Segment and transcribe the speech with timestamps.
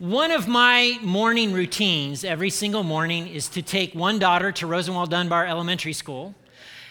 [0.00, 5.10] One of my morning routines every single morning is to take one daughter to Rosenwald
[5.10, 6.34] Dunbar Elementary School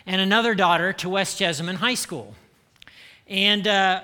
[0.06, 2.34] and another daughter to West Jessamine High School.
[3.28, 4.04] And uh,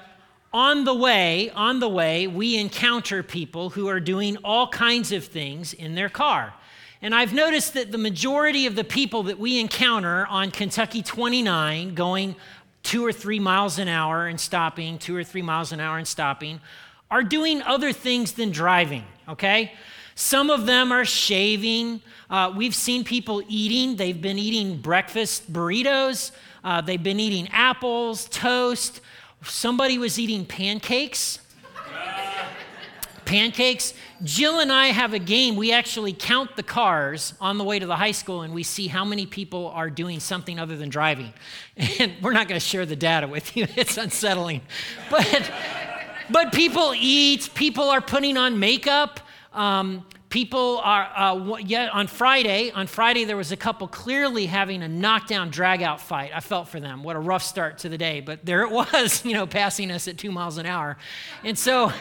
[0.51, 5.23] on the way, on the way, we encounter people who are doing all kinds of
[5.23, 6.53] things in their car.
[7.01, 11.95] And I've noticed that the majority of the people that we encounter on Kentucky 29
[11.95, 12.35] going
[12.83, 16.07] two or three miles an hour and stopping, two or three miles an hour and
[16.07, 16.59] stopping,
[17.11, 19.73] are doing other things than driving, okay?
[20.15, 22.01] Some of them are shaving.
[22.29, 23.95] Uh, we've seen people eating.
[23.95, 26.31] They've been eating breakfast burritos.
[26.63, 29.01] Uh, they've been eating apples, toast.
[29.43, 31.39] Somebody was eating pancakes.
[33.23, 33.93] pancakes.
[34.23, 35.55] Jill and I have a game.
[35.55, 38.87] We actually count the cars on the way to the high school and we see
[38.87, 41.33] how many people are doing something other than driving.
[41.99, 44.61] And we're not going to share the data with you, it's unsettling.
[45.09, 45.49] But,
[46.31, 49.19] but people eat, people are putting on makeup.
[49.53, 54.83] Um, people are, uh, yeah, on Friday, on Friday, there was a couple clearly having
[54.83, 56.31] a knockdown, drag out fight.
[56.33, 57.03] I felt for them.
[57.03, 58.21] What a rough start to the day.
[58.21, 60.97] But there it was, you know, passing us at two miles an hour.
[61.43, 61.91] And so,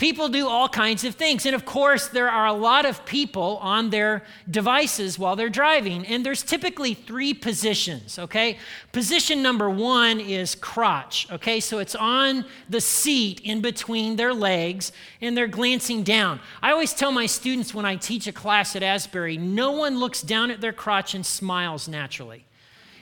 [0.00, 1.44] People do all kinds of things.
[1.44, 6.06] And of course, there are a lot of people on their devices while they're driving.
[6.06, 8.56] And there's typically three positions, okay?
[8.92, 11.60] Position number one is crotch, okay?
[11.60, 16.40] So it's on the seat in between their legs and they're glancing down.
[16.62, 20.22] I always tell my students when I teach a class at Asbury no one looks
[20.22, 22.46] down at their crotch and smiles naturally.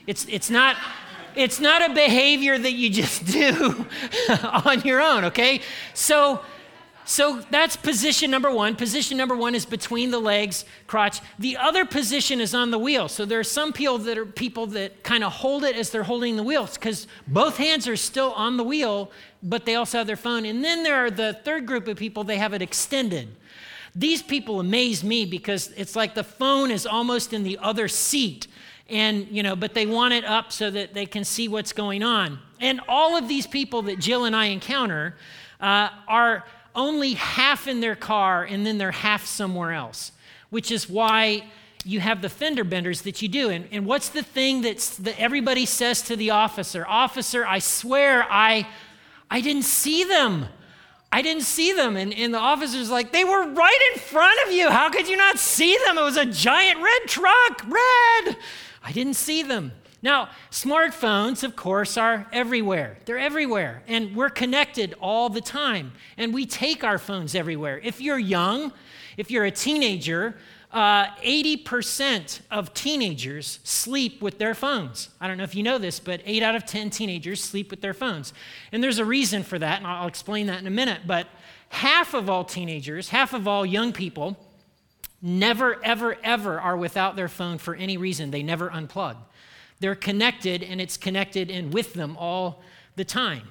[0.08, 0.76] It's, it's not
[1.36, 3.86] it's not a behavior that you just do
[4.42, 5.60] on your own, okay?
[5.94, 6.40] So
[7.08, 8.76] so that's position number one.
[8.76, 11.22] Position number one is between the legs, crotch.
[11.38, 13.08] The other position is on the wheel.
[13.08, 16.02] So there are some people that are people that kind of hold it as they're
[16.02, 19.10] holding the wheels because both hands are still on the wheel,
[19.42, 20.44] but they also have their phone.
[20.44, 23.34] And then there are the third group of people, they have it extended.
[23.94, 28.48] These people amaze me because it's like the phone is almost in the other seat
[28.90, 32.02] and you know but they want it up so that they can see what's going
[32.02, 35.14] on and all of these people that jill and i encounter
[35.60, 36.44] uh, are
[36.78, 40.12] only half in their car and then they're half somewhere else,
[40.48, 41.44] which is why
[41.84, 43.50] you have the fender benders that you do.
[43.50, 46.86] And, and what's the thing that's, that everybody says to the officer?
[46.86, 48.66] Officer, I swear I,
[49.30, 50.46] I didn't see them.
[51.10, 51.96] I didn't see them.
[51.96, 54.70] And, and the officer's like, they were right in front of you.
[54.70, 55.98] How could you not see them?
[55.98, 58.36] It was a giant red truck, red.
[58.84, 59.72] I didn't see them.
[60.00, 62.98] Now, smartphones, of course, are everywhere.
[63.04, 67.80] They're everywhere, and we're connected all the time, and we take our phones everywhere.
[67.82, 68.72] If you're young,
[69.16, 70.36] if you're a teenager,
[70.70, 75.08] uh, 80% of teenagers sleep with their phones.
[75.20, 77.80] I don't know if you know this, but 8 out of 10 teenagers sleep with
[77.80, 78.32] their phones.
[78.70, 81.02] And there's a reason for that, and I'll explain that in a minute.
[81.06, 81.26] But
[81.70, 84.36] half of all teenagers, half of all young people,
[85.22, 88.30] never, ever, ever are without their phone for any reason.
[88.30, 89.16] They never unplug.
[89.80, 92.62] They're connected, and it's connected and with them all
[92.96, 93.50] the time.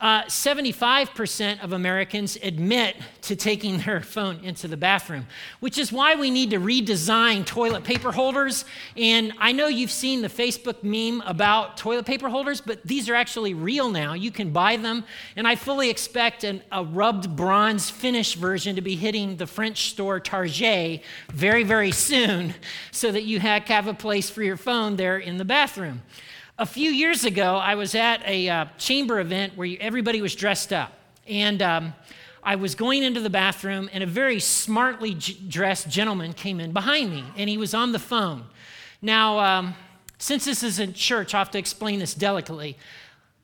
[0.00, 5.26] Uh, 75% of Americans admit to taking their phone into the bathroom,
[5.60, 8.64] which is why we need to redesign toilet paper holders.
[8.96, 13.14] And I know you've seen the Facebook meme about toilet paper holders, but these are
[13.14, 14.14] actually real now.
[14.14, 15.04] You can buy them.
[15.36, 19.90] And I fully expect an, a rubbed bronze finish version to be hitting the French
[19.90, 22.52] store Target very, very soon
[22.90, 26.02] so that you have a place for your phone there in the bathroom.
[26.56, 30.72] A few years ago, I was at a uh, chamber event where everybody was dressed
[30.72, 30.92] up.
[31.26, 31.94] And um,
[32.44, 37.10] I was going into the bathroom, and a very smartly dressed gentleman came in behind
[37.10, 38.44] me, and he was on the phone.
[39.02, 39.74] Now, um,
[40.18, 42.78] since this is in church, I have to explain this delicately.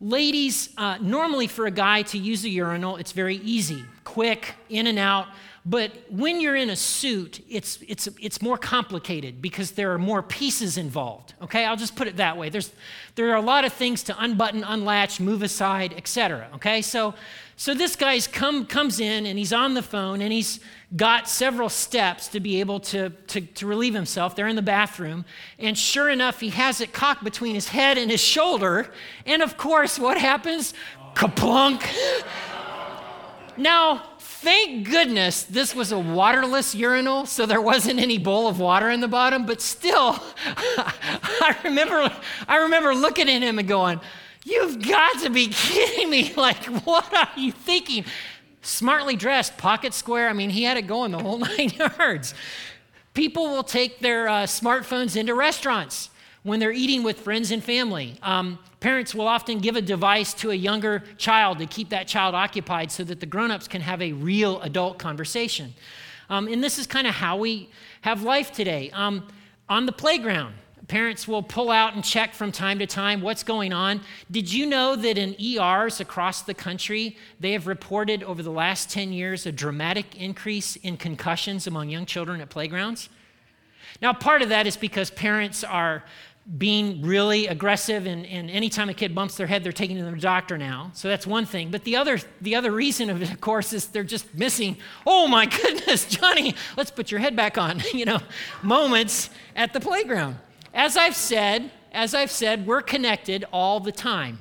[0.00, 4.86] Ladies, uh, normally for a guy to use a urinal, it's very easy, quick, in
[4.86, 5.26] and out.
[5.66, 10.22] But when you're in a suit, it's, it's, it's more complicated because there are more
[10.22, 11.34] pieces involved.
[11.42, 12.48] Okay, I'll just put it that way.
[12.48, 12.72] There's,
[13.14, 16.48] there are a lot of things to unbutton, unlatch, move aside, etc.
[16.54, 17.14] Okay, so,
[17.56, 20.60] so this guy's come, comes in and he's on the phone and he's
[20.96, 24.34] got several steps to be able to, to, to relieve himself.
[24.34, 25.26] They're in the bathroom.
[25.58, 28.90] And sure enough, he has it cocked between his head and his shoulder.
[29.26, 30.72] And of course, what happens?
[31.14, 31.86] Kaplunk.
[33.58, 34.09] Now,
[34.42, 39.00] Thank goodness this was a waterless urinal, so there wasn't any bowl of water in
[39.00, 42.10] the bottom, but still, I remember,
[42.48, 44.00] I remember looking at him and going,
[44.44, 46.32] You've got to be kidding me.
[46.36, 48.04] Like, what are you thinking?
[48.62, 50.28] Smartly dressed, pocket square.
[50.28, 52.34] I mean, he had it going the whole nine yards.
[53.12, 56.09] People will take their uh, smartphones into restaurants.
[56.42, 58.18] When they're eating with friends and family.
[58.22, 62.34] Um, parents will often give a device to a younger child to keep that child
[62.34, 65.74] occupied so that the grown ups can have a real adult conversation.
[66.30, 67.68] Um, and this is kind of how we
[68.02, 68.90] have life today.
[68.92, 69.28] Um,
[69.68, 70.54] on the playground,
[70.88, 74.00] parents will pull out and check from time to time what's going on.
[74.30, 78.90] Did you know that in ERs across the country, they have reported over the last
[78.90, 83.08] 10 years a dramatic increase in concussions among young children at playgrounds?
[84.02, 86.04] Now, part of that is because parents are
[86.58, 90.16] being really aggressive and, and anytime a kid bumps their head they're taking to the
[90.16, 90.90] doctor now.
[90.94, 91.70] So that's one thing.
[91.70, 94.76] But the other the other reason of it of course is they're just missing
[95.06, 98.18] oh my goodness johnny let's put your head back on you know
[98.62, 100.36] moments at the playground.
[100.74, 104.40] As i've said as i've said we're connected all the time.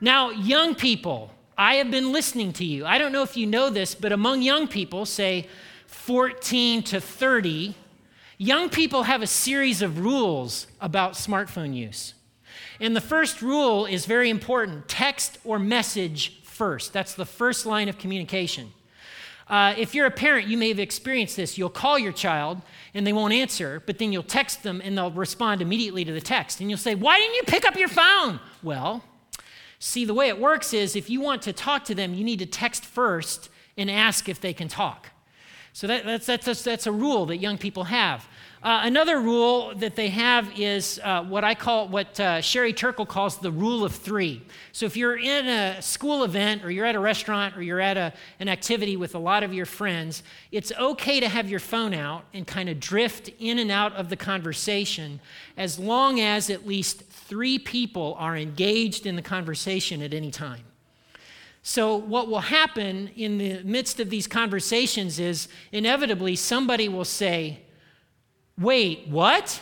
[0.00, 2.86] Now young people i have been listening to you.
[2.86, 5.48] I don't know if you know this but among young people say
[5.86, 7.74] 14 to 30
[8.40, 12.14] Young people have a series of rules about smartphone use.
[12.78, 16.92] And the first rule is very important text or message first.
[16.92, 18.72] That's the first line of communication.
[19.48, 21.58] Uh, if you're a parent, you may have experienced this.
[21.58, 22.62] You'll call your child
[22.94, 26.20] and they won't answer, but then you'll text them and they'll respond immediately to the
[26.20, 26.60] text.
[26.60, 28.38] And you'll say, Why didn't you pick up your phone?
[28.62, 29.02] Well,
[29.80, 32.38] see, the way it works is if you want to talk to them, you need
[32.38, 35.08] to text first and ask if they can talk.
[35.78, 38.28] So that, that's, that's, a, that's a rule that young people have.
[38.64, 43.06] Uh, another rule that they have is uh, what I call, what uh, Sherry Turkle
[43.06, 44.42] calls the rule of three.
[44.72, 47.96] So if you're in a school event or you're at a restaurant or you're at
[47.96, 51.94] a, an activity with a lot of your friends, it's okay to have your phone
[51.94, 55.20] out and kind of drift in and out of the conversation
[55.56, 60.64] as long as at least three people are engaged in the conversation at any time.
[61.68, 67.60] So, what will happen in the midst of these conversations is inevitably somebody will say,
[68.56, 69.60] Wait, what?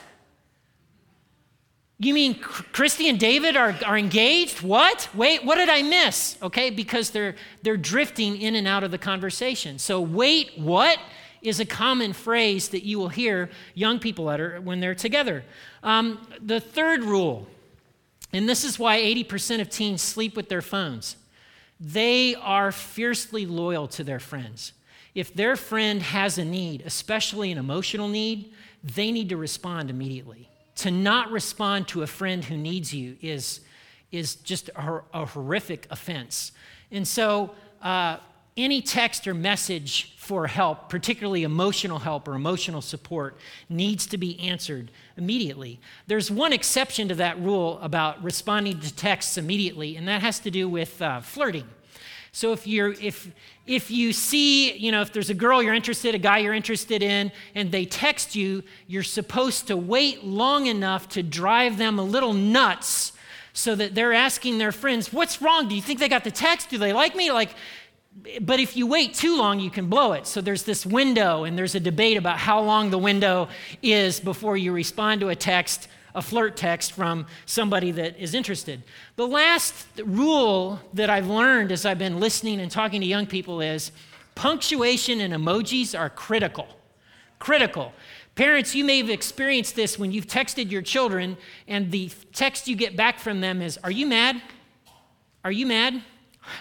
[1.98, 4.62] You mean Christy and David are, are engaged?
[4.62, 5.08] What?
[5.16, 6.38] Wait, what did I miss?
[6.40, 9.80] Okay, because they're, they're drifting in and out of the conversation.
[9.80, 11.00] So, wait, what?
[11.42, 15.44] is a common phrase that you will hear young people utter when they're together.
[15.82, 17.46] Um, the third rule,
[18.32, 21.16] and this is why 80% of teens sleep with their phones.
[21.78, 24.72] They are fiercely loyal to their friends.
[25.14, 28.52] If their friend has a need, especially an emotional need,
[28.82, 30.48] they need to respond immediately.
[30.76, 33.60] To not respond to a friend who needs you is,
[34.12, 36.52] is just a, a horrific offense.
[36.90, 38.18] And so, uh,
[38.56, 43.36] any text or message for help, particularly emotional help or emotional support,
[43.68, 45.78] needs to be answered immediately.
[46.06, 50.50] There's one exception to that rule about responding to texts immediately, and that has to
[50.50, 51.68] do with uh, flirting.
[52.32, 53.30] So if you're if
[53.66, 57.02] if you see, you know, if there's a girl you're interested, a guy you're interested
[57.02, 62.02] in, and they text you, you're supposed to wait long enough to drive them a
[62.02, 63.12] little nuts
[63.54, 65.66] so that they're asking their friends, "What's wrong?
[65.66, 66.68] Do you think they got the text?
[66.68, 67.54] Do they like me?" Like
[68.40, 70.26] but if you wait too long, you can blow it.
[70.26, 73.48] So there's this window, and there's a debate about how long the window
[73.82, 78.82] is before you respond to a text, a flirt text from somebody that is interested.
[79.16, 83.60] The last rule that I've learned as I've been listening and talking to young people
[83.60, 83.92] is
[84.34, 86.68] punctuation and emojis are critical.
[87.38, 87.92] Critical.
[88.34, 91.36] Parents, you may have experienced this when you've texted your children,
[91.68, 94.40] and the text you get back from them is, Are you mad?
[95.44, 96.02] Are you mad?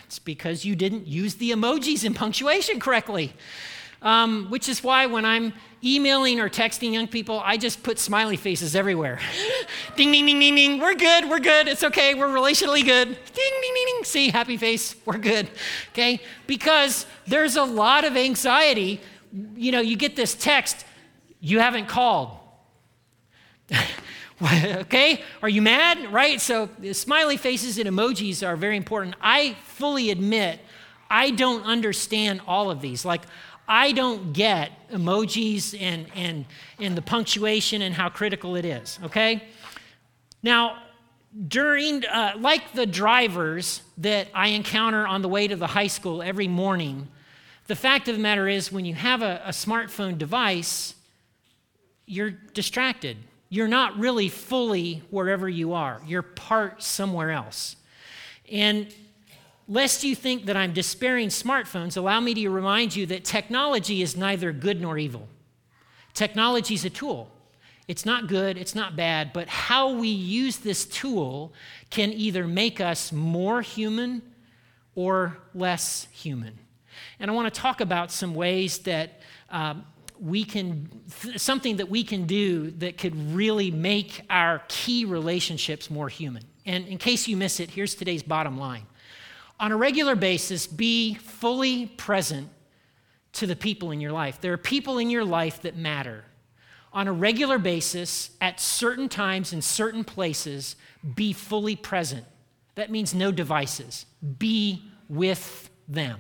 [0.06, 3.34] It's because you didn't use the emojis and punctuation correctly.
[4.02, 8.38] Um, which is why when I'm emailing or texting young people, I just put smiley
[8.38, 9.20] faces everywhere.
[9.96, 10.80] ding, ding, ding, ding, ding.
[10.80, 11.30] We're good.
[11.30, 11.68] We're good.
[11.68, 12.14] It's okay.
[12.14, 13.08] We're relationally good.
[13.08, 13.18] Ding,
[13.62, 14.04] ding, ding, ding.
[14.04, 14.96] See, happy face.
[15.06, 15.50] We're good.
[15.92, 16.20] Okay?
[16.46, 19.02] Because there's a lot of anxiety.
[19.56, 20.86] You know, you get this text,
[21.40, 22.38] you haven't called.
[24.42, 25.24] okay?
[25.42, 26.12] Are you mad?
[26.12, 26.42] Right?
[26.42, 29.16] So smiley faces and emojis are very important.
[29.22, 30.60] I fully admit
[31.10, 33.06] I don't understand all of these.
[33.06, 33.22] Like,
[33.68, 36.46] I don't get emojis and, and,
[36.80, 39.44] and the punctuation and how critical it is, okay?
[40.44, 40.84] Now,
[41.48, 46.22] during, uh, like the drivers that I encounter on the way to the high school
[46.22, 47.08] every morning,
[47.68, 50.94] the fact of the matter is when you have a, a smartphone device,
[52.06, 53.18] you're distracted
[53.50, 56.02] you're not really fully wherever you are.
[56.06, 57.76] You're part somewhere else.
[58.52, 58.94] And
[59.68, 64.16] lest you think that I'm despairing smartphones, allow me to remind you that technology is
[64.16, 65.28] neither good nor evil.
[66.14, 67.30] Technology is a tool.
[67.88, 71.54] It's not good, it's not bad, but how we use this tool
[71.92, 74.24] can either make us more human
[74.96, 76.58] or less human.
[77.20, 79.86] And I want to talk about some ways that um,
[80.20, 80.90] we can
[81.22, 86.44] th- something that we can do that could really make our key relationships more human.
[86.66, 88.86] And in case you miss it, here's today's bottom line.
[89.60, 92.50] On a regular basis, be fully present
[93.34, 94.42] to the people in your life.
[94.42, 96.26] There are people in your life that matter.
[96.92, 100.76] On a regular basis, at certain times in certain places,
[101.16, 102.26] be fully present.
[102.76, 104.06] That means no devices.
[104.40, 106.20] Be with them.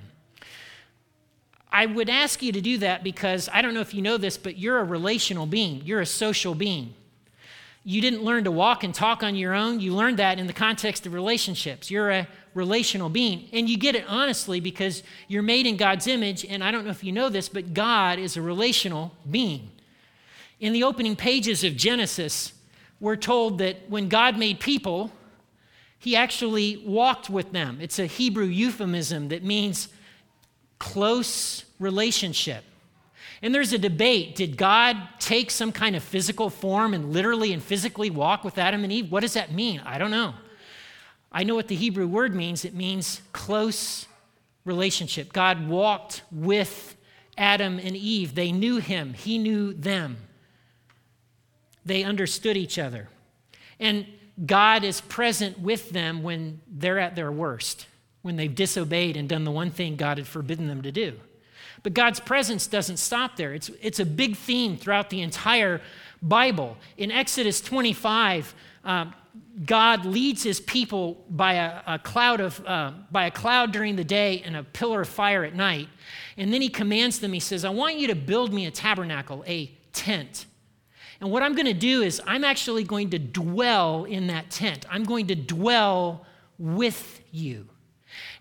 [1.75, 4.38] I would ask you to do that because I don't know if you know this,
[4.38, 6.94] but you're a relational being, you're a social being.
[7.84, 9.82] You didn't learn to walk and talk on your own.
[9.82, 11.91] You learned that in the context of relationships.
[11.91, 13.50] You're a relational being.
[13.51, 16.46] And you get it honestly because you're made in God's image.
[16.46, 19.70] And I don't know if you know this, but God is a relational being.
[20.62, 22.53] In the opening pages of Genesis,
[23.01, 25.12] we're told that when God made people,
[26.00, 27.79] he actually walked with them.
[27.82, 29.89] It's a Hebrew euphemism that means
[30.79, 32.63] close relationship.
[33.41, 37.62] And there's a debate did God take some kind of physical form and literally and
[37.62, 39.12] physically walk with Adam and Eve?
[39.12, 39.82] What does that mean?
[39.86, 40.34] I don't know.
[41.32, 44.08] I know what the Hebrew word means it means close
[44.63, 45.34] relationship.
[45.34, 46.96] God walked with
[47.38, 50.17] Adam and Eve, they knew him, he knew them.
[51.86, 53.10] They understood each other.
[53.79, 54.08] And
[54.46, 57.88] God is present with them when they're at their worst,
[58.22, 61.20] when they've disobeyed and done the one thing God had forbidden them to do.
[61.86, 63.54] But God's presence doesn't stop there.
[63.54, 65.82] It's, it's a big theme throughout the entire
[66.20, 66.77] Bible.
[66.98, 69.06] In Exodus 25, uh,
[69.63, 74.04] God leads his people by a, a cloud of uh, by a cloud during the
[74.04, 75.88] day and a pillar of fire at night,
[76.38, 77.34] and then he commands them.
[77.34, 80.48] He says, "I want you to build me a tabernacle, a tent."
[81.22, 84.88] And what I'm going to do is I'm actually going to dwell in that tent.
[84.89, 86.25] I'm going to dwell
[86.58, 87.68] with you.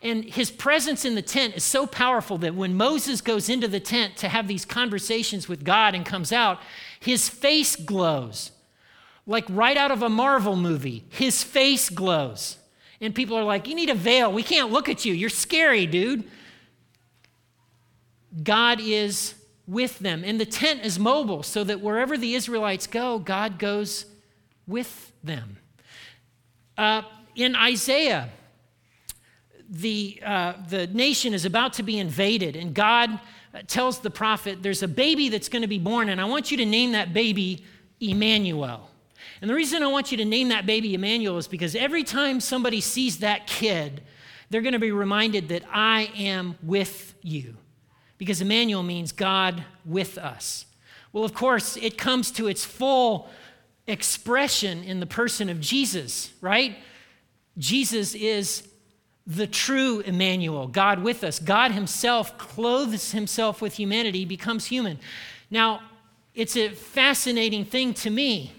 [0.02, 3.80] And his presence in the tent is so powerful that when Moses goes into the
[3.80, 6.60] tent to have these conversations with God and comes out,
[7.00, 8.50] his face glows.
[9.26, 12.58] Like right out of a Marvel movie, his face glows.
[13.00, 14.32] And people are like, You need a veil.
[14.32, 15.14] We can't look at you.
[15.14, 16.24] You're scary, dude.
[18.42, 19.34] God is
[19.66, 20.22] with them.
[20.24, 24.06] And the tent is mobile so that wherever the Israelites go, God goes
[24.66, 25.58] with them.
[26.76, 27.02] Uh,
[27.34, 28.30] in Isaiah,
[29.74, 33.18] the, uh, the nation is about to be invaded, and God
[33.66, 36.56] tells the prophet, There's a baby that's going to be born, and I want you
[36.58, 37.64] to name that baby
[38.00, 38.88] Emmanuel.
[39.40, 42.40] And the reason I want you to name that baby Emmanuel is because every time
[42.40, 44.02] somebody sees that kid,
[44.48, 47.56] they're going to be reminded that I am with you
[48.16, 50.66] because Emmanuel means God with us.
[51.12, 53.28] Well, of course, it comes to its full
[53.86, 56.76] expression in the person of Jesus, right?
[57.58, 58.68] Jesus is
[59.26, 61.38] the true Emmanuel, God with us.
[61.38, 64.98] God Himself clothes Himself with humanity, becomes human.
[65.50, 65.82] Now,
[66.34, 68.52] it's a fascinating thing to me.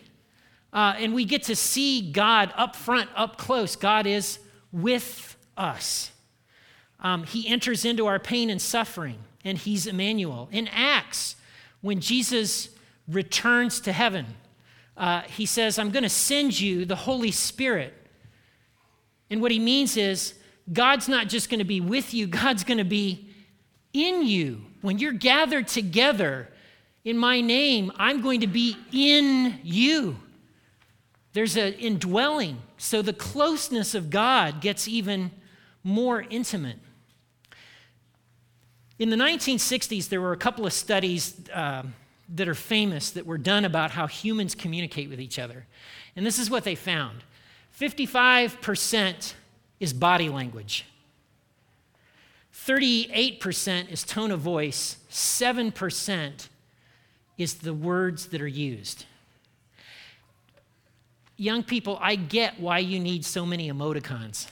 [0.74, 3.76] Uh, and we get to see God up front, up close.
[3.76, 4.40] God is
[4.72, 6.12] with us.
[7.00, 10.50] Um, he enters into our pain and suffering and he's Emmanuel.
[10.52, 11.36] In Acts,
[11.82, 12.70] when Jesus
[13.08, 14.26] returns to heaven,
[14.98, 17.94] uh, he says, I'm going to send you the Holy Spirit.
[19.30, 20.34] And what he means is,
[20.72, 23.30] God's not just going to be with you, God's going to be
[23.94, 24.62] in you.
[24.82, 26.50] When you're gathered together
[27.04, 30.18] in my name, I'm going to be in you.
[31.34, 32.62] There's an indwelling.
[32.78, 35.32] So the closeness of God gets even
[35.84, 36.80] more intimate.
[38.98, 41.84] In the 1960s, there were a couple of studies uh,
[42.34, 45.66] that are famous that were done about how humans communicate with each other.
[46.16, 47.24] And this is what they found
[47.80, 49.34] 55%
[49.86, 50.84] is body language,
[52.52, 56.48] 38% is tone of voice, 7%
[57.38, 59.06] is the words that are used.
[61.38, 64.48] Young people, I get why you need so many emoticons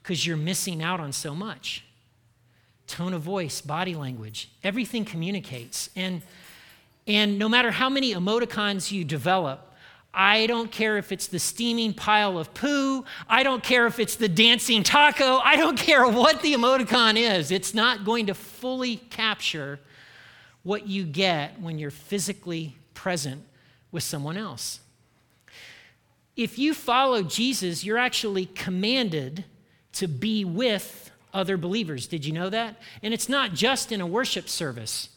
[0.00, 1.82] because you're missing out on so much
[2.86, 5.90] tone of voice, body language, everything communicates.
[5.96, 6.22] And,
[7.08, 9.65] and no matter how many emoticons you develop,
[10.18, 13.04] I don't care if it's the steaming pile of poo.
[13.28, 15.40] I don't care if it's the dancing taco.
[15.44, 17.50] I don't care what the emoticon is.
[17.50, 19.78] It's not going to fully capture
[20.62, 23.42] what you get when you're physically present
[23.92, 24.80] with someone else.
[26.34, 29.44] If you follow Jesus, you're actually commanded
[29.92, 32.06] to be with other believers.
[32.06, 32.80] Did you know that?
[33.02, 35.10] And it's not just in a worship service.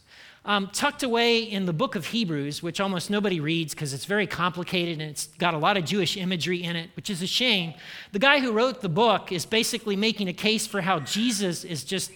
[0.46, 4.26] Um, tucked away in the book of Hebrews, which almost nobody reads because it's very
[4.26, 7.74] complicated and it's got a lot of Jewish imagery in it, which is a shame.
[8.14, 11.84] The guy who wrote the book is basically making a case for how Jesus is
[11.84, 12.12] just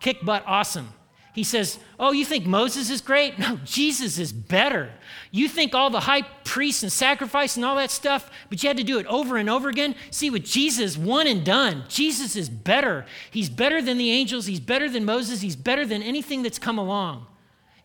[0.00, 0.92] kick butt awesome.
[1.36, 3.38] He says, Oh, you think Moses is great?
[3.46, 4.90] No, Jesus is better.
[5.30, 8.78] You think all the high priests and sacrifice and all that stuff, but you had
[8.78, 9.94] to do it over and over again?
[10.10, 11.84] See, with Jesus, one and done.
[11.88, 13.04] Jesus is better.
[13.30, 14.46] He's better than the angels.
[14.46, 15.42] He's better than Moses.
[15.42, 17.26] He's better than anything that's come along.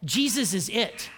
[0.03, 1.10] Jesus is it.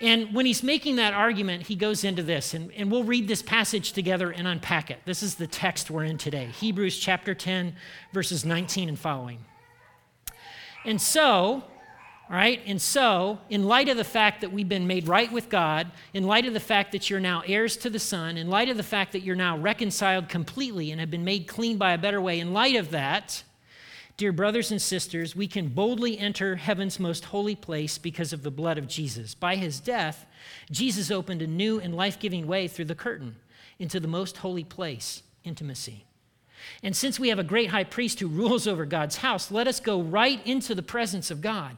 [0.00, 3.42] And when he's making that argument, he goes into this, and, and we'll read this
[3.42, 4.98] passage together and unpack it.
[5.06, 7.74] This is the text we're in today Hebrews chapter 10,
[8.12, 9.38] verses 19 and following.
[10.84, 11.64] And so,
[12.28, 12.60] right?
[12.66, 16.24] And so, in light of the fact that we've been made right with God, in
[16.24, 18.82] light of the fact that you're now heirs to the Son, in light of the
[18.82, 22.38] fact that you're now reconciled completely and have been made clean by a better way,
[22.38, 23.42] in light of that,
[24.16, 28.50] Dear brothers and sisters, we can boldly enter heaven's most holy place because of the
[28.50, 29.34] blood of Jesus.
[29.34, 30.24] By his death,
[30.70, 33.36] Jesus opened a new and life giving way through the curtain
[33.78, 36.06] into the most holy place, intimacy.
[36.82, 39.80] And since we have a great high priest who rules over God's house, let us
[39.80, 41.76] go right into the presence of God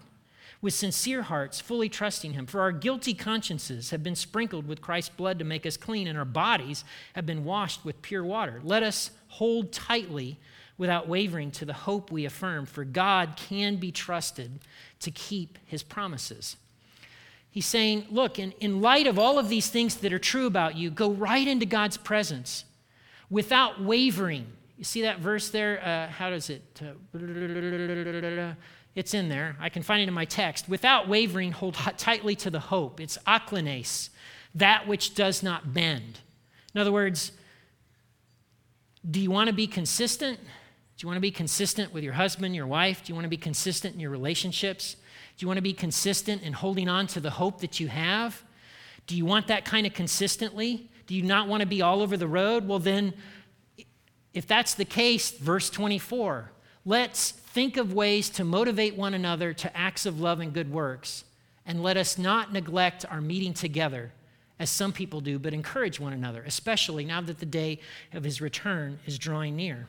[0.60, 2.46] with sincere hearts, fully trusting him.
[2.46, 6.16] For our guilty consciences have been sprinkled with Christ's blood to make us clean, and
[6.16, 8.60] our bodies have been washed with pure water.
[8.62, 10.38] Let us hold tightly
[10.78, 14.60] without wavering to the hope we affirm, for God can be trusted
[15.00, 16.56] to keep his promises.
[17.50, 20.76] He's saying, Look, in, in light of all of these things that are true about
[20.76, 22.64] you, go right into God's presence
[23.28, 24.46] without wavering.
[24.76, 25.82] You see that verse there?
[25.84, 26.62] Uh, how does it?
[26.80, 28.52] Uh,
[28.94, 29.56] it's in there.
[29.60, 30.68] I can find it in my text.
[30.68, 33.00] Without wavering, hold tightly to the hope.
[33.00, 34.10] It's aklines,
[34.54, 36.20] that which does not bend.
[36.74, 37.32] In other words,
[39.08, 40.38] do you want to be consistent?
[40.98, 43.04] Do you want to be consistent with your husband, your wife?
[43.04, 44.96] Do you want to be consistent in your relationships?
[45.36, 48.42] Do you want to be consistent in holding on to the hope that you have?
[49.06, 50.90] Do you want that kind of consistently?
[51.06, 52.66] Do you not want to be all over the road?
[52.66, 53.14] Well, then,
[54.34, 56.50] if that's the case, verse 24,
[56.84, 61.22] let's think of ways to motivate one another to acts of love and good works.
[61.64, 64.10] And let us not neglect our meeting together,
[64.58, 67.78] as some people do, but encourage one another, especially now that the day
[68.12, 69.86] of his return is drawing near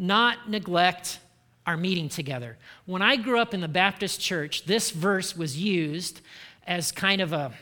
[0.00, 1.20] not neglect
[1.66, 2.56] our meeting together.
[2.86, 6.20] When I grew up in the Baptist church, this verse was used
[6.66, 7.52] as kind of a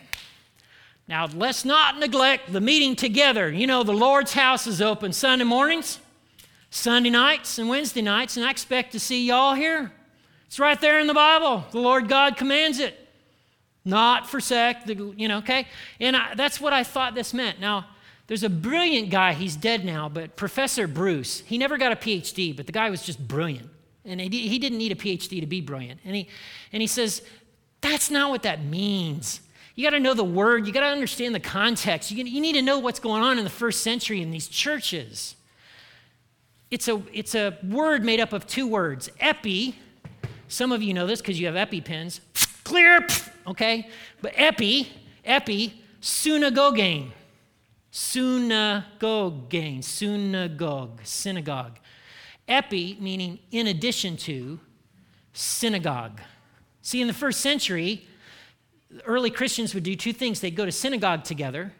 [1.08, 3.50] now, let's not neglect the meeting together.
[3.50, 6.00] You know, the Lord's house is open Sunday mornings,
[6.68, 9.90] Sunday nights, and Wednesday nights, and I expect to see y'all here.
[10.46, 11.64] It's right there in the Bible.
[11.70, 13.08] The Lord God commands it.
[13.86, 15.66] Not forsake the, you know, okay?
[15.98, 17.58] And I, that's what I thought this meant.
[17.58, 17.86] Now,
[18.28, 22.54] there's a brilliant guy, he's dead now, but Professor Bruce, he never got a PhD,
[22.54, 23.68] but the guy was just brilliant.
[24.04, 26.00] And he didn't need a PhD to be brilliant.
[26.04, 26.28] And he,
[26.72, 27.22] and he says,
[27.80, 29.40] that's not what that means.
[29.74, 32.10] You got to know the word, you got to understand the context.
[32.10, 35.34] You, you need to know what's going on in the first century in these churches.
[36.70, 39.74] It's a, it's a word made up of two words epi,
[40.48, 42.20] some of you know this because you have epi EpiPens,
[42.62, 43.06] clear,
[43.46, 43.88] okay?
[44.20, 44.88] But epi,
[45.24, 46.78] epi, synagogue.
[47.90, 51.78] Synagogue, synagogue, synagogue.
[52.46, 54.60] Epi meaning in addition to,
[55.32, 56.20] synagogue.
[56.82, 58.06] See, in the first century,
[59.04, 60.40] early Christians would do two things.
[60.40, 61.72] They'd go to synagogue together,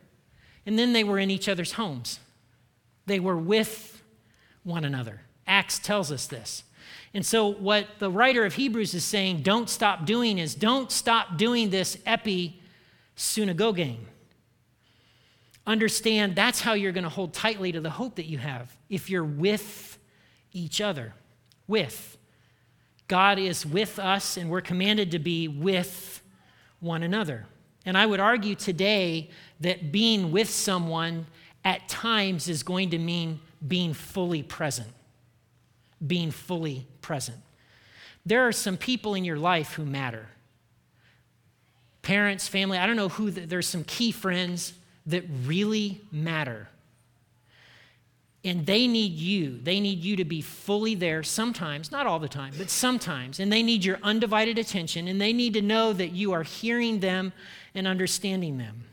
[0.66, 2.20] and then they were in each other's homes.
[3.06, 4.02] They were with
[4.64, 5.22] one another.
[5.46, 6.64] Acts tells us this.
[7.14, 11.38] And so, what the writer of Hebrews is saying, don't stop doing, is don't stop
[11.38, 12.60] doing this epi
[13.16, 13.98] synagoguing
[15.68, 19.08] understand that's how you're going to hold tightly to the hope that you have if
[19.10, 19.98] you're with
[20.52, 21.12] each other.
[21.68, 22.16] With.
[23.06, 26.22] God is with us, and we're commanded to be with
[26.80, 27.46] one another.
[27.86, 31.26] And I would argue today that being with someone
[31.64, 34.88] at times is going to mean being fully present.
[36.04, 37.38] Being fully present.
[38.24, 40.26] There are some people in your life who matter
[42.08, 44.72] parents, family, I don't know who, there's some key friends
[45.08, 46.68] that really matter.
[48.44, 49.58] And they need you.
[49.62, 53.40] They need you to be fully there sometimes, not all the time, but sometimes.
[53.40, 57.00] And they need your undivided attention, and they need to know that you are hearing
[57.00, 57.32] them
[57.74, 58.84] and understanding them.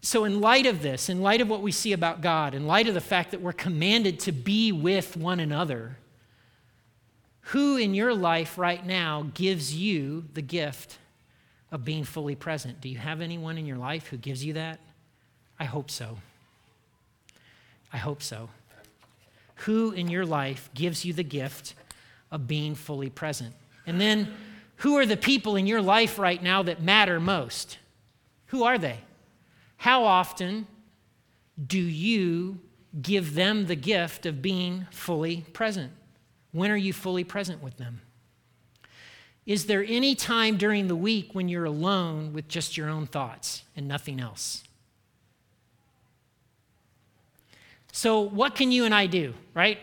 [0.00, 2.88] So, in light of this, in light of what we see about God, in light
[2.88, 5.96] of the fact that we're commanded to be with one another,
[7.46, 10.98] who in your life right now gives you the gift
[11.72, 12.80] of being fully present.
[12.80, 14.78] Do you have anyone in your life who gives you that?
[15.58, 16.18] I hope so.
[17.92, 18.50] I hope so.
[19.56, 21.74] Who in your life gives you the gift
[22.30, 23.54] of being fully present?
[23.86, 24.32] And then,
[24.76, 27.78] who are the people in your life right now that matter most?
[28.46, 28.98] Who are they?
[29.76, 30.66] How often
[31.64, 32.60] do you
[33.00, 35.92] give them the gift of being fully present?
[36.50, 38.00] When are you fully present with them?
[39.46, 43.64] Is there any time during the week when you're alone with just your own thoughts
[43.76, 44.62] and nothing else?
[47.92, 49.78] So, what can you and I do, right?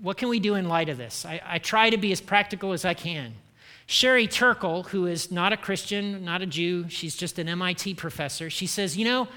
[0.00, 1.24] What can we do in light of this?
[1.26, 3.34] I, I try to be as practical as I can.
[3.86, 8.50] Sherry Turkle, who is not a Christian, not a Jew, she's just an MIT professor,
[8.50, 9.28] she says, You know,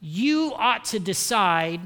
[0.00, 1.80] you ought to decide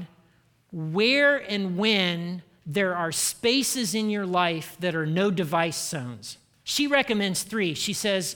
[0.71, 6.37] where and when there are spaces in your life that are no device zones.
[6.63, 7.73] She recommends three.
[7.73, 8.35] She says,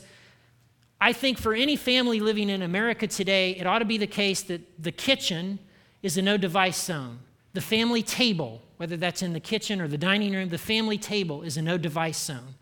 [1.00, 4.42] I think for any family living in America today, it ought to be the case
[4.44, 5.60] that the kitchen
[6.02, 7.20] is a no device zone.
[7.54, 11.44] The family table, whether that's in the kitchen or the dining room, the family table
[11.44, 12.56] is a no device zone.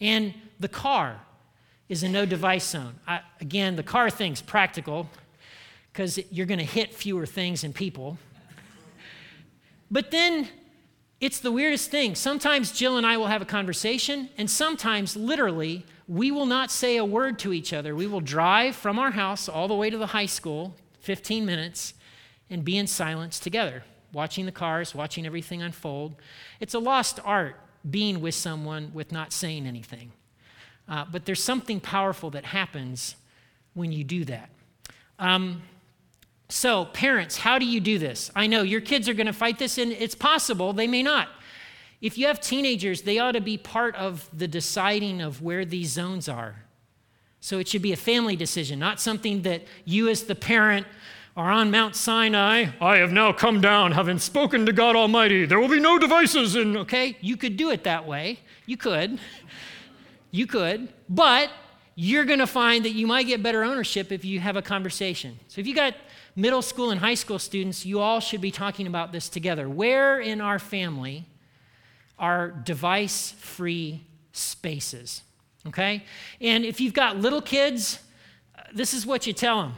[0.00, 1.20] And the car
[1.88, 2.94] is a no device zone.
[3.06, 5.08] I, again, the car thing's practical
[5.92, 8.18] because you're going to hit fewer things and people.
[9.90, 10.48] But then
[11.20, 12.14] it's the weirdest thing.
[12.14, 16.96] Sometimes Jill and I will have a conversation, and sometimes, literally, we will not say
[16.96, 17.94] a word to each other.
[17.94, 21.94] We will drive from our house all the way to the high school, 15 minutes,
[22.48, 26.14] and be in silence together, watching the cars, watching everything unfold.
[26.60, 27.56] It's a lost art
[27.88, 30.12] being with someone with not saying anything.
[30.88, 33.16] Uh, but there's something powerful that happens
[33.74, 34.50] when you do that.
[35.18, 35.62] Um,
[36.50, 38.30] so, parents, how do you do this?
[38.34, 41.28] I know your kids are going to fight this, and it's possible they may not.
[42.00, 45.90] If you have teenagers, they ought to be part of the deciding of where these
[45.90, 46.64] zones are.
[47.40, 50.86] So, it should be a family decision, not something that you, as the parent,
[51.36, 52.66] are on Mount Sinai.
[52.80, 55.44] I have now come down, having spoken to God Almighty.
[55.44, 56.56] There will be no devices.
[56.56, 58.40] And, okay, you could do it that way.
[58.64, 59.20] You could.
[60.30, 60.88] You could.
[61.08, 61.50] But
[61.94, 65.38] you're going to find that you might get better ownership if you have a conversation.
[65.48, 65.94] So, if you got
[66.38, 69.68] middle school and high school students, you all should be talking about this together.
[69.68, 71.26] Where in our family
[72.16, 75.22] are device free spaces?
[75.66, 76.04] Okay?
[76.40, 77.98] And if you've got little kids,
[78.72, 79.74] this is what you tell them.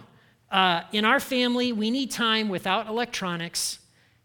[0.50, 3.78] Uh, in our family, we need time without electronics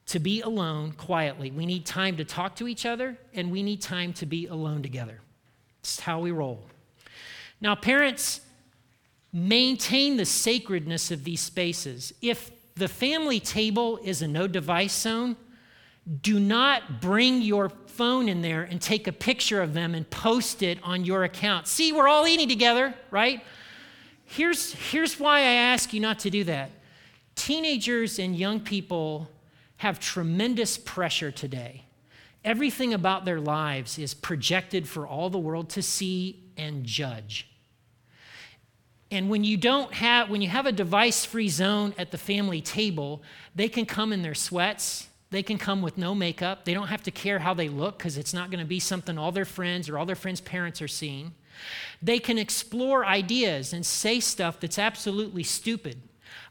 [0.07, 1.51] to be alone quietly.
[1.51, 4.81] We need time to talk to each other, and we need time to be alone
[4.83, 5.21] together.
[5.79, 6.61] It's how we roll.
[7.61, 8.41] Now, parents,
[9.35, 12.13] maintain the sacredness of these spaces.
[12.21, 15.35] If the family table is a no device zone,
[16.21, 20.63] do not bring your phone in there and take a picture of them and post
[20.63, 21.67] it on your account.
[21.67, 23.43] See, we're all eating together, right?
[24.23, 26.71] Here's, here's why I ask you not to do that.
[27.35, 29.29] Teenagers and young people
[29.77, 31.83] have tremendous pressure today.
[32.45, 37.49] Everything about their lives is projected for all the world to see and judge.
[39.11, 42.61] And when you don't have, when you have a device free zone at the family
[42.61, 43.21] table,
[43.53, 45.07] they can come in their sweats.
[45.31, 46.65] They can come with no makeup.
[46.65, 49.17] They don't have to care how they look because it's not going to be something
[49.17, 51.33] all their friends or all their friends' parents are seeing.
[52.01, 56.01] They can explore ideas and say stuff that's absolutely stupid.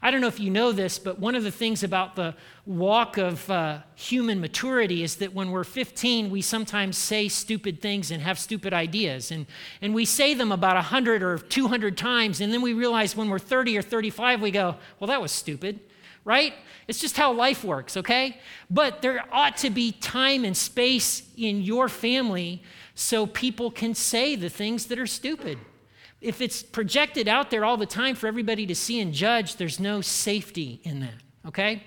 [0.01, 3.17] I don't know if you know this, but one of the things about the walk
[3.17, 8.21] of uh, human maturity is that when we're 15, we sometimes say stupid things and
[8.21, 9.31] have stupid ideas.
[9.31, 9.45] And,
[9.81, 13.39] and we say them about 100 or 200 times, and then we realize when we're
[13.39, 15.79] 30 or 35, we go, well, that was stupid,
[16.23, 16.53] right?
[16.87, 18.39] It's just how life works, okay?
[18.69, 22.61] But there ought to be time and space in your family
[22.93, 25.57] so people can say the things that are stupid
[26.25, 29.79] if it's projected out there all the time for everybody to see and judge, there's
[29.79, 31.13] no safety in that,
[31.47, 31.83] okay?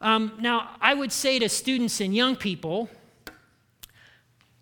[0.00, 2.90] Um, now, I would say to students and young people,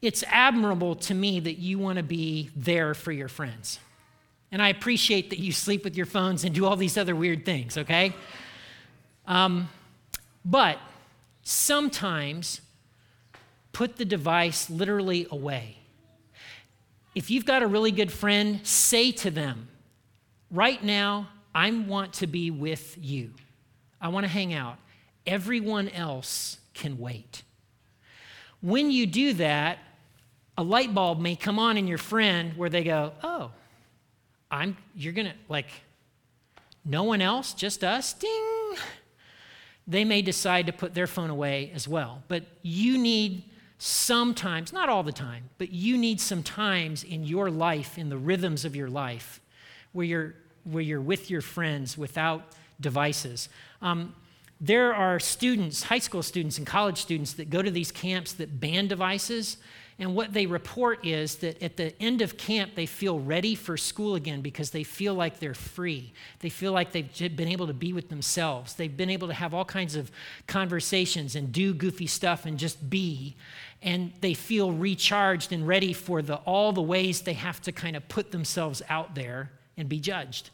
[0.02, 3.80] it's admirable to me that you want to be there for your friends.
[4.52, 7.46] And I appreciate that you sleep with your phones and do all these other weird
[7.46, 8.14] things, okay?
[9.26, 9.70] Um,
[10.44, 10.78] but
[11.42, 12.60] sometimes
[13.72, 15.78] put the device literally away.
[17.16, 19.68] If you've got a really good friend, say to them,
[20.50, 23.30] right now, I want to be with you.
[23.98, 24.76] I want to hang out.
[25.26, 27.42] Everyone else can wait.
[28.60, 29.78] When you do that,
[30.58, 33.50] a light bulb may come on in your friend where they go, Oh,
[34.50, 35.70] I'm, you're going to, like,
[36.84, 38.12] no one else, just us?
[38.12, 38.74] Ding.
[39.86, 42.22] They may decide to put their phone away as well.
[42.28, 43.44] But you need
[43.78, 48.16] sometimes, not all the time, but you need some times in your life, in the
[48.16, 49.40] rhythms of your life,
[49.92, 50.34] where you're,
[50.64, 52.42] where you're with your friends without
[52.80, 53.48] devices.
[53.82, 54.14] Um,
[54.60, 58.58] there are students, high school students and college students, that go to these camps that
[58.58, 59.58] ban devices.
[59.98, 63.78] And what they report is that at the end of camp, they feel ready for
[63.78, 66.12] school again because they feel like they're free.
[66.40, 68.74] They feel like they've been able to be with themselves.
[68.74, 70.10] They've been able to have all kinds of
[70.46, 73.36] conversations and do goofy stuff and just be.
[73.80, 77.96] And they feel recharged and ready for the, all the ways they have to kind
[77.96, 80.50] of put themselves out there and be judged,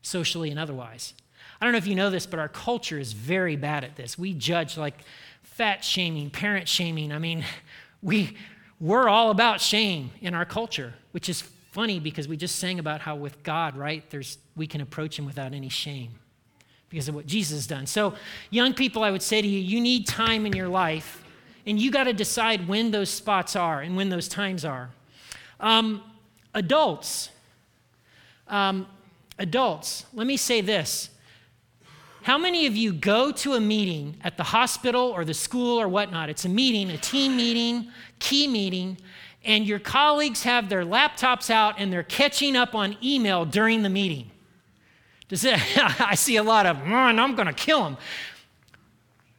[0.00, 1.12] socially and otherwise.
[1.60, 4.16] I don't know if you know this, but our culture is very bad at this.
[4.16, 4.94] We judge like
[5.42, 7.12] fat shaming, parent shaming.
[7.12, 7.44] I mean,
[8.02, 8.34] we
[8.80, 13.00] we're all about shame in our culture, which is funny because we just sang about
[13.00, 16.12] how with God, right, there's, we can approach Him without any shame
[16.88, 17.86] because of what Jesus has done.
[17.86, 18.14] So,
[18.50, 21.22] young people, I would say to you, you need time in your life,
[21.66, 24.90] and you got to decide when those spots are and when those times are.
[25.60, 26.02] Um,
[26.54, 27.30] adults,
[28.46, 28.86] um,
[29.38, 31.10] adults, let me say this
[32.28, 35.88] how many of you go to a meeting at the hospital or the school or
[35.88, 36.28] whatnot?
[36.28, 38.98] It's a meeting, a team meeting, key meeting,
[39.46, 43.88] and your colleagues have their laptops out and they're catching up on email during the
[43.88, 44.30] meeting.
[45.30, 45.58] Does it,
[46.02, 47.96] I see a lot of, man, I'm going to kill them.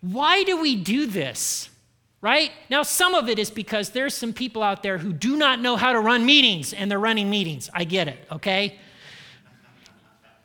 [0.02, 1.69] Why do we do this?
[2.21, 2.52] Right?
[2.71, 5.75] Now, some of it is because there's some people out there who do not know
[5.75, 7.69] how to run meetings and they're running meetings.
[7.71, 8.80] I get it, okay?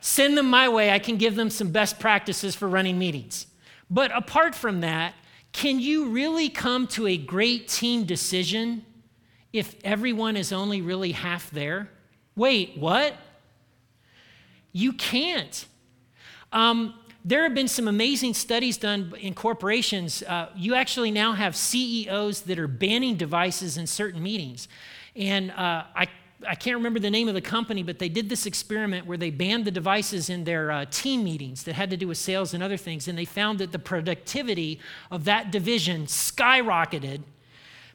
[0.05, 0.91] Send them my way.
[0.91, 3.47] I can give them some best practices for running meetings.
[3.89, 5.15] But apart from that,
[5.51, 8.85] can you really come to a great team decision
[9.51, 11.89] if everyone is only really half there?
[12.35, 13.15] Wait, what?
[14.71, 15.65] You can't.
[16.53, 16.93] Um,
[17.25, 20.21] there have been some amazing studies done in corporations.
[20.21, 24.67] Uh, you actually now have CEOs that are banning devices in certain meetings.
[25.15, 26.09] And uh, I
[26.47, 29.29] I can't remember the name of the company, but they did this experiment where they
[29.29, 32.61] banned the devices in their uh, team meetings that had to do with sales and
[32.61, 33.07] other things.
[33.07, 34.79] And they found that the productivity
[35.11, 37.21] of that division skyrocketed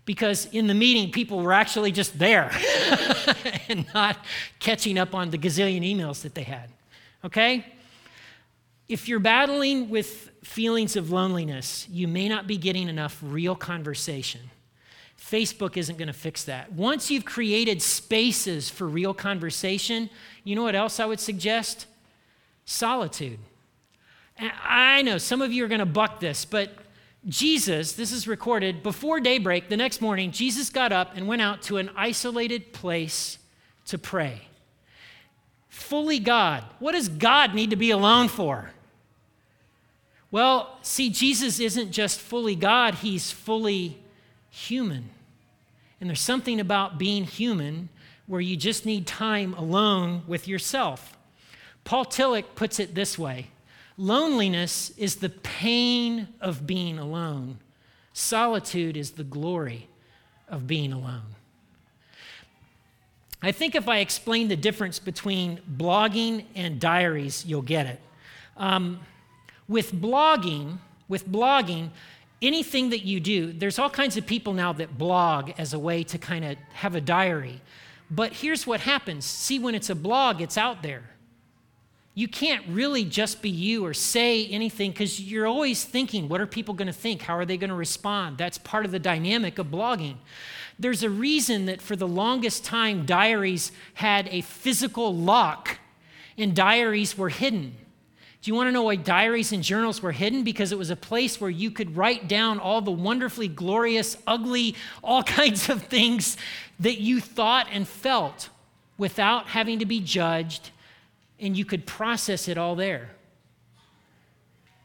[0.07, 2.50] because in the meeting, people were actually just there
[3.68, 4.16] and not
[4.59, 6.70] catching up on the gazillion emails that they had.
[7.24, 7.66] Okay?
[8.88, 14.40] If you're battling with feelings of loneliness, you may not be getting enough real conversation.
[15.20, 16.72] Facebook isn't going to fix that.
[16.72, 20.09] Once you've created spaces for real conversation,
[20.44, 21.87] you know what else I would suggest?
[22.64, 23.38] Solitude.
[24.38, 26.72] I know some of you are going to buck this, but
[27.28, 31.61] Jesus, this is recorded, before daybreak the next morning, Jesus got up and went out
[31.62, 33.37] to an isolated place
[33.87, 34.48] to pray.
[35.68, 36.64] Fully God.
[36.78, 38.70] What does God need to be alone for?
[40.30, 43.98] Well, see, Jesus isn't just fully God, he's fully
[44.50, 45.10] human.
[46.00, 47.88] And there's something about being human
[48.26, 51.16] where you just need time alone with yourself.
[51.84, 53.48] Paul Tillich puts it this way
[53.96, 57.58] Loneliness is the pain of being alone,
[58.12, 59.88] solitude is the glory
[60.48, 61.34] of being alone.
[63.42, 68.00] I think if I explain the difference between blogging and diaries, you'll get it.
[68.56, 69.00] Um,
[69.66, 71.90] with blogging, with blogging,
[72.42, 76.03] anything that you do, there's all kinds of people now that blog as a way
[76.05, 77.61] to kind of have a diary.
[78.11, 81.03] But here's what happens see, when it's a blog, it's out there.
[82.14, 86.46] You can't really just be you or say anything because you're always thinking, what are
[86.46, 87.22] people going to think?
[87.22, 88.37] How are they going to respond?
[88.37, 90.16] That's part of the dynamic of blogging.
[90.79, 95.79] There's a reason that for the longest time, diaries had a physical lock
[96.37, 97.76] and diaries were hidden.
[98.42, 100.44] Do you want to know why diaries and journals were hidden?
[100.44, 104.76] Because it was a place where you could write down all the wonderfully glorious, ugly,
[105.05, 106.37] all kinds of things
[106.79, 108.48] that you thought and felt
[108.96, 110.70] without having to be judged,
[111.38, 113.11] and you could process it all there.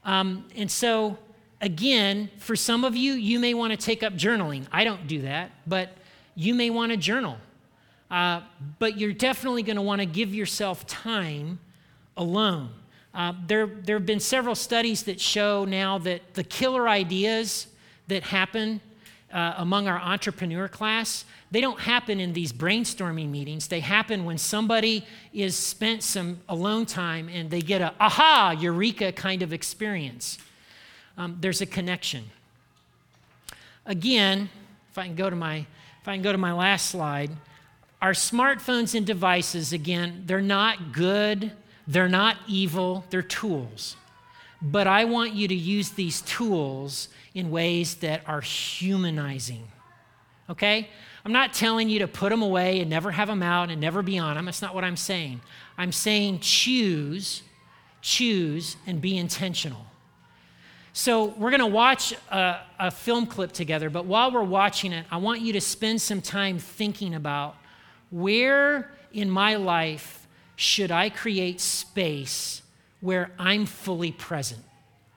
[0.04, 1.18] Um, and so,
[1.60, 4.66] again, for some of you, you may want to take up journaling.
[4.70, 5.90] I don't do that, but
[6.34, 7.36] you may want to journal.
[8.10, 8.40] Uh,
[8.78, 11.58] but you're definitely going to want to give yourself time
[12.16, 12.70] alone.
[13.16, 17.66] Uh, there, there have been several studies that show now that the killer ideas
[18.08, 18.78] that happen
[19.32, 23.68] uh, among our entrepreneur class, they don't happen in these brainstorming meetings.
[23.68, 29.12] They happen when somebody is spent some alone time and they get a aha, eureka
[29.12, 30.36] kind of experience.
[31.16, 32.24] Um, there's a connection.
[33.86, 34.50] Again,
[34.90, 35.66] if I can go to my
[36.02, 37.30] if I can go to my last slide,
[38.02, 41.52] our smartphones and devices, again, they're not good
[41.86, 43.96] they're not evil, they're tools.
[44.60, 49.68] But I want you to use these tools in ways that are humanizing.
[50.48, 50.88] Okay?
[51.24, 54.02] I'm not telling you to put them away and never have them out and never
[54.02, 54.46] be on them.
[54.46, 55.40] That's not what I'm saying.
[55.76, 57.42] I'm saying choose,
[58.00, 59.84] choose, and be intentional.
[60.92, 65.04] So, we're going to watch a, a, film clip together, but while we're watching it,
[65.10, 67.56] I want you to spend some time thinking about
[68.10, 70.15] where in my life
[70.56, 72.62] should I create space
[73.00, 74.62] where I'm fully present?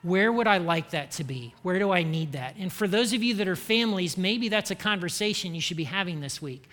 [0.02, 1.54] Where would I like that to be?
[1.62, 2.56] Where do I need that?
[2.58, 5.84] And for those of you that are families, maybe that's a conversation you should be
[5.84, 6.68] having this week.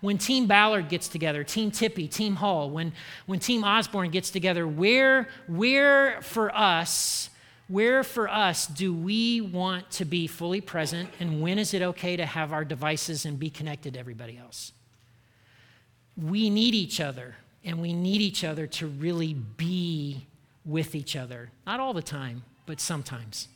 [0.00, 2.92] When Team Ballard gets together, Team Tippy, Team Hall, when,
[3.26, 7.28] when Team Osborne gets together, where, where for us
[7.72, 12.16] where for us do we want to be fully present, and when is it okay
[12.16, 14.72] to have our devices and be connected to everybody else?
[16.14, 20.26] We need each other, and we need each other to really be
[20.64, 21.50] with each other.
[21.66, 23.48] Not all the time, but sometimes.